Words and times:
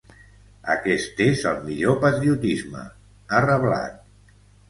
Aquest 0.75 1.19
és 1.25 1.43
el 1.49 1.59
millor 1.67 1.99
patriotisme, 2.05 2.83
ha 3.37 3.45
reblat. 3.47 4.03